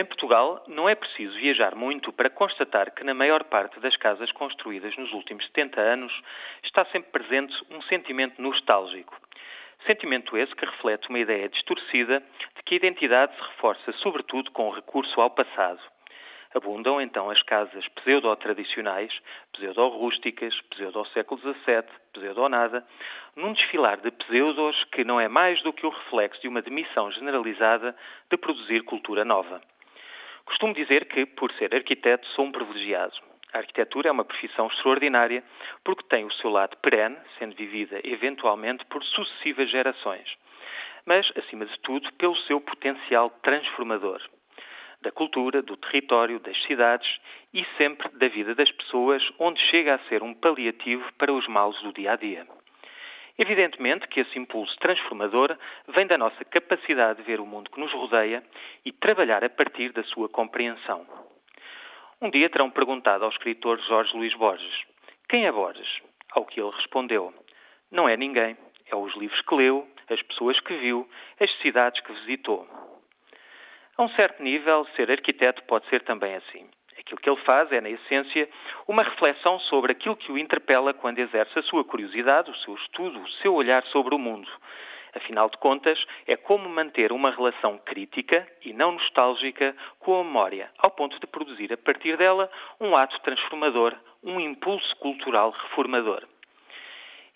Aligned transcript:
Em 0.00 0.04
Portugal, 0.06 0.64
não 0.66 0.88
é 0.88 0.94
preciso 0.94 1.34
viajar 1.34 1.74
muito 1.74 2.10
para 2.10 2.30
constatar 2.30 2.90
que 2.90 3.04
na 3.04 3.12
maior 3.12 3.44
parte 3.44 3.78
das 3.80 3.94
casas 3.98 4.32
construídas 4.32 4.96
nos 4.96 5.12
últimos 5.12 5.44
70 5.48 5.78
anos 5.78 6.22
está 6.64 6.86
sempre 6.86 7.10
presente 7.10 7.54
um 7.70 7.82
sentimento 7.82 8.40
nostálgico. 8.40 9.14
Sentimento 9.86 10.38
esse 10.38 10.56
que 10.56 10.64
reflete 10.64 11.06
uma 11.10 11.18
ideia 11.18 11.50
distorcida 11.50 12.22
de 12.56 12.62
que 12.62 12.72
a 12.72 12.76
identidade 12.78 13.36
se 13.36 13.42
reforça 13.42 13.92
sobretudo 13.98 14.50
com 14.52 14.70
o 14.70 14.72
recurso 14.72 15.20
ao 15.20 15.28
passado. 15.28 15.82
Abundam 16.54 16.98
então 16.98 17.28
as 17.28 17.42
casas 17.42 17.86
pseudo-tradicionais, 17.88 19.12
pseudo-rústicas, 19.52 20.58
pseudo-século 20.70 21.38
XVII, 21.42 21.84
pseudo-nada, 22.14 22.86
num 23.36 23.52
desfilar 23.52 24.00
de 24.00 24.10
pseudos 24.12 24.82
que 24.92 25.04
não 25.04 25.20
é 25.20 25.28
mais 25.28 25.62
do 25.62 25.74
que 25.74 25.84
o 25.84 25.90
reflexo 25.90 26.40
de 26.40 26.48
uma 26.48 26.62
demissão 26.62 27.12
generalizada 27.12 27.94
de 28.30 28.38
produzir 28.38 28.82
cultura 28.84 29.26
nova. 29.26 29.60
Costumo 30.50 30.74
dizer 30.74 31.04
que, 31.06 31.24
por 31.26 31.52
ser 31.52 31.72
arquiteto, 31.72 32.26
sou 32.34 32.44
um 32.44 32.50
privilegiado. 32.50 33.14
A 33.52 33.58
arquitetura 33.58 34.08
é 34.08 34.12
uma 34.12 34.24
profissão 34.24 34.66
extraordinária 34.66 35.44
porque 35.84 36.02
tem 36.08 36.24
o 36.24 36.32
seu 36.32 36.50
lado 36.50 36.76
perene, 36.78 37.16
sendo 37.38 37.54
vivida 37.54 38.00
eventualmente 38.02 38.84
por 38.86 39.02
sucessivas 39.04 39.70
gerações, 39.70 40.28
mas, 41.06 41.30
acima 41.36 41.64
de 41.66 41.78
tudo, 41.82 42.12
pelo 42.14 42.36
seu 42.48 42.60
potencial 42.60 43.30
transformador 43.42 44.20
da 45.00 45.12
cultura, 45.12 45.62
do 45.62 45.76
território, 45.76 46.40
das 46.40 46.60
cidades 46.64 47.08
e 47.54 47.64
sempre 47.78 48.08
da 48.18 48.26
vida 48.26 48.52
das 48.52 48.70
pessoas, 48.72 49.22
onde 49.38 49.60
chega 49.70 49.94
a 49.94 50.08
ser 50.08 50.20
um 50.22 50.34
paliativo 50.34 51.04
para 51.16 51.32
os 51.32 51.46
males 51.46 51.80
do 51.80 51.92
dia 51.92 52.12
a 52.12 52.16
dia. 52.16 52.44
Evidentemente 53.40 54.06
que 54.08 54.20
esse 54.20 54.38
impulso 54.38 54.76
transformador 54.80 55.56
vem 55.88 56.06
da 56.06 56.18
nossa 56.18 56.44
capacidade 56.44 57.20
de 57.20 57.24
ver 57.24 57.40
o 57.40 57.46
mundo 57.46 57.70
que 57.70 57.80
nos 57.80 57.90
rodeia 57.90 58.44
e 58.84 58.92
trabalhar 58.92 59.42
a 59.42 59.48
partir 59.48 59.94
da 59.94 60.04
sua 60.04 60.28
compreensão. 60.28 61.06
Um 62.20 62.28
dia 62.28 62.50
terão 62.50 62.70
perguntado 62.70 63.24
ao 63.24 63.30
escritor 63.30 63.80
Jorge 63.80 64.14
Luís 64.14 64.34
Borges: 64.34 64.82
Quem 65.26 65.46
é 65.46 65.52
Borges? 65.52 65.88
Ao 66.32 66.44
que 66.44 66.60
ele 66.60 66.70
respondeu: 66.72 67.32
Não 67.90 68.06
é 68.06 68.14
ninguém. 68.14 68.58
É 68.92 68.94
os 68.94 69.16
livros 69.16 69.40
que 69.40 69.54
leu, 69.54 69.88
as 70.10 70.20
pessoas 70.20 70.60
que 70.60 70.76
viu, 70.76 71.08
as 71.40 71.50
cidades 71.62 71.98
que 72.02 72.12
visitou. 72.12 72.68
A 73.96 74.02
um 74.02 74.08
certo 74.10 74.42
nível, 74.42 74.86
ser 74.96 75.10
arquiteto 75.10 75.62
pode 75.64 75.88
ser 75.88 76.02
também 76.02 76.34
assim. 76.34 76.68
Aquilo 77.10 77.20
que 77.20 77.30
ele 77.30 77.44
faz 77.44 77.72
é, 77.72 77.80
na 77.80 77.90
essência, 77.90 78.48
uma 78.86 79.02
reflexão 79.02 79.58
sobre 79.60 79.92
aquilo 79.92 80.16
que 80.16 80.30
o 80.30 80.38
interpela 80.38 80.94
quando 80.94 81.18
exerce 81.18 81.58
a 81.58 81.62
sua 81.64 81.84
curiosidade, 81.84 82.50
o 82.50 82.56
seu 82.58 82.74
estudo, 82.76 83.20
o 83.20 83.28
seu 83.42 83.52
olhar 83.52 83.82
sobre 83.86 84.14
o 84.14 84.18
mundo. 84.18 84.48
Afinal 85.12 85.50
de 85.50 85.56
contas, 85.58 85.98
é 86.24 86.36
como 86.36 86.68
manter 86.68 87.10
uma 87.10 87.32
relação 87.32 87.78
crítica 87.78 88.46
e 88.64 88.72
não 88.72 88.92
nostálgica 88.92 89.74
com 89.98 90.20
a 90.20 90.24
memória, 90.24 90.70
ao 90.78 90.92
ponto 90.92 91.18
de 91.18 91.26
produzir 91.26 91.72
a 91.72 91.76
partir 91.76 92.16
dela 92.16 92.48
um 92.80 92.96
ato 92.96 93.18
transformador, 93.22 93.92
um 94.22 94.38
impulso 94.38 94.94
cultural 94.98 95.50
reformador. 95.50 96.24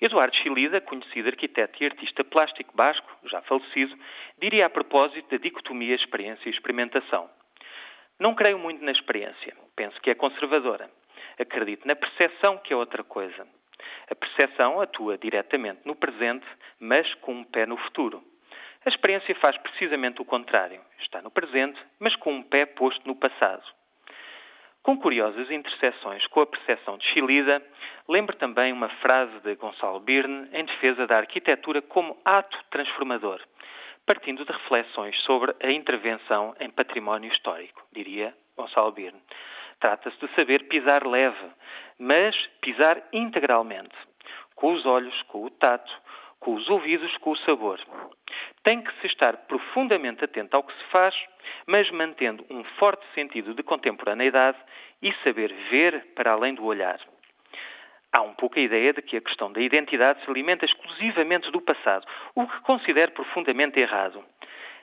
Eduardo 0.00 0.36
Chilida, 0.36 0.80
conhecido 0.80 1.28
arquiteto 1.28 1.82
e 1.82 1.86
artista 1.86 2.22
plástico 2.22 2.76
basco, 2.76 3.10
já 3.24 3.42
falecido, 3.42 3.96
diria 4.38 4.66
a 4.66 4.70
propósito 4.70 5.28
da 5.30 5.36
dicotomia 5.36 5.96
experiência 5.96 6.48
e 6.48 6.52
experimentação. 6.52 7.28
Não 8.18 8.34
creio 8.34 8.58
muito 8.58 8.84
na 8.84 8.92
experiência, 8.92 9.54
penso 9.74 10.00
que 10.00 10.10
é 10.10 10.14
conservadora. 10.14 10.88
Acredito 11.38 11.86
na 11.86 11.96
percepção, 11.96 12.58
que 12.58 12.72
é 12.72 12.76
outra 12.76 13.02
coisa. 13.02 13.46
A 14.08 14.14
percepção 14.14 14.80
atua 14.80 15.18
diretamente 15.18 15.80
no 15.84 15.96
presente, 15.96 16.46
mas 16.78 17.12
com 17.14 17.32
um 17.32 17.44
pé 17.44 17.66
no 17.66 17.76
futuro. 17.76 18.22
A 18.84 18.88
experiência 18.88 19.34
faz 19.36 19.56
precisamente 19.58 20.22
o 20.22 20.24
contrário. 20.24 20.80
Está 21.00 21.22
no 21.22 21.30
presente, 21.30 21.80
mas 21.98 22.14
com 22.16 22.34
um 22.34 22.42
pé 22.42 22.66
posto 22.66 23.06
no 23.06 23.16
passado. 23.16 23.64
Com 24.82 24.98
curiosas 24.98 25.50
interseções 25.50 26.26
com 26.26 26.42
a 26.42 26.46
percepção 26.46 26.98
de 26.98 27.06
Chilida, 27.06 27.62
lembro 28.06 28.36
também 28.36 28.72
uma 28.72 28.90
frase 29.00 29.40
de 29.40 29.54
Gonçalo 29.54 29.98
Birne 29.98 30.48
em 30.52 30.64
defesa 30.66 31.06
da 31.06 31.16
arquitetura 31.16 31.80
como 31.80 32.16
ato 32.24 32.56
transformador, 32.70 33.40
partindo 34.06 34.44
de 34.44 34.52
reflexões 34.52 35.16
sobre 35.22 35.54
a 35.62 35.70
intervenção 35.70 36.54
em 36.60 36.70
património 36.70 37.32
histórico, 37.32 37.82
diria 37.92 38.34
Gonçalo 38.56 38.92
Birne. 38.92 39.20
Trata-se 39.80 40.18
de 40.18 40.34
saber 40.34 40.68
pisar 40.68 41.06
leve, 41.06 41.50
mas 41.98 42.34
pisar 42.60 43.02
integralmente, 43.12 43.94
com 44.54 44.72
os 44.72 44.86
olhos, 44.86 45.22
com 45.22 45.44
o 45.44 45.50
tato, 45.50 45.92
com 46.40 46.54
os 46.54 46.68
ouvidos, 46.68 47.16
com 47.18 47.30
o 47.30 47.38
sabor. 47.38 47.80
Tem 48.62 48.82
que 48.82 48.92
se 49.00 49.06
estar 49.06 49.36
profundamente 49.46 50.24
atento 50.24 50.56
ao 50.56 50.62
que 50.62 50.72
se 50.72 50.84
faz, 50.90 51.14
mas 51.66 51.90
mantendo 51.90 52.44
um 52.50 52.62
forte 52.78 53.04
sentido 53.14 53.54
de 53.54 53.62
contemporaneidade 53.62 54.58
e 55.02 55.12
saber 55.24 55.52
ver 55.70 56.12
para 56.14 56.32
além 56.32 56.54
do 56.54 56.64
olhar. 56.64 57.00
Há 58.14 58.22
um 58.22 58.32
pouco 58.32 58.60
a 58.60 58.62
ideia 58.62 58.92
de 58.92 59.02
que 59.02 59.16
a 59.16 59.20
questão 59.20 59.50
da 59.50 59.60
identidade 59.60 60.22
se 60.22 60.30
alimenta 60.30 60.64
exclusivamente 60.64 61.50
do 61.50 61.60
passado, 61.60 62.06
o 62.36 62.46
que 62.46 62.60
considero 62.60 63.10
profundamente 63.10 63.80
errado. 63.80 64.24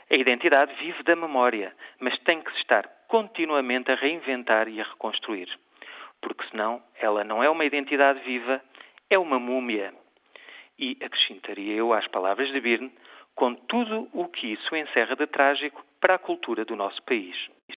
A 0.09 0.15
identidade 0.15 0.73
vive 0.73 1.01
da 1.03 1.15
memória, 1.15 1.73
mas 2.01 2.19
tem 2.23 2.41
que 2.41 2.51
se 2.51 2.57
estar 2.57 2.85
continuamente 3.07 3.89
a 3.89 3.95
reinventar 3.95 4.67
e 4.67 4.81
a 4.81 4.83
reconstruir. 4.83 5.47
Porque 6.21 6.45
senão 6.49 6.83
ela 6.99 7.23
não 7.23 7.41
é 7.41 7.49
uma 7.49 7.63
identidade 7.63 8.19
viva, 8.19 8.61
é 9.09 9.17
uma 9.17 9.39
múmia. 9.39 9.93
E 10.77 10.97
acrescentaria 11.01 11.73
eu 11.73 11.93
às 11.93 12.05
palavras 12.09 12.51
de 12.51 12.59
Birne, 12.59 12.91
com 13.33 13.55
tudo 13.55 14.09
o 14.11 14.27
que 14.27 14.51
isso 14.51 14.75
encerra 14.75 15.15
de 15.15 15.25
trágico 15.27 15.81
para 16.01 16.15
a 16.15 16.19
cultura 16.19 16.65
do 16.65 16.75
nosso 16.75 17.01
país. 17.03 17.37